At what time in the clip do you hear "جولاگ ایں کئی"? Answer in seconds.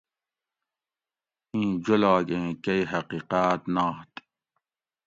1.83-2.81